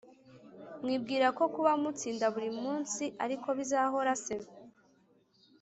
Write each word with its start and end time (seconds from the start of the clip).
mwibwira 0.83 1.27
ko 1.37 1.43
kuba 1.53 1.71
mutsinda 1.81 2.25
buri 2.33 2.49
munsi 2.63 3.03
ariko 3.23 3.47
bizahora 3.57 4.13
se 4.25 4.35